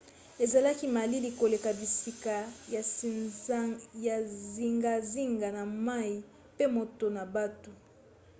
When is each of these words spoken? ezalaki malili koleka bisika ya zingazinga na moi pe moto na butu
ezalaki 0.43 0.85
malili 0.97 1.29
koleka 1.39 1.69
bisika 1.79 2.35
ya 4.07 4.15
zingazinga 4.53 5.47
na 5.57 5.63
moi 5.87 6.13
pe 6.57 6.65
moto 6.75 7.05
na 7.15 7.23
butu 7.33 7.71